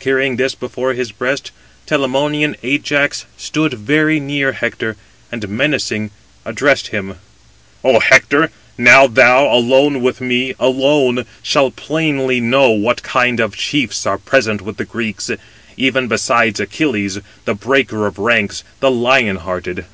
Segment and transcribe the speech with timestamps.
[0.00, 1.52] Carrying this before his breast,
[1.86, 4.96] Telamonian Ajax stood very near Hector,
[5.30, 6.10] and menacing
[6.44, 7.18] addressed him:
[7.84, 14.06] "Ο Hector, now thou, alone with me alone, shalt plainly know, what kind of chiefs
[14.06, 15.30] are present with the Greeks,
[15.76, 19.84] even besides Achilles, the breaker of ranks, the lion hearted.